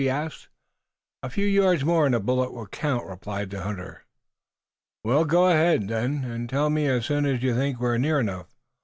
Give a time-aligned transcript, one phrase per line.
[0.01, 0.47] he asked.
[1.21, 4.01] "A few yards more and a bullet will count," replied the hunter.
[5.03, 8.47] "We'll go ahead, then, and tell me as soon as you think we're near enough.